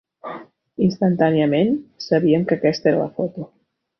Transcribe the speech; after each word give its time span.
Instantàniament, 0.85 1.69
sabíem 2.05 2.47
que 2.51 2.59
aquesta 2.61 2.91
era 2.93 3.03
la 3.05 3.09
foto. 3.21 3.49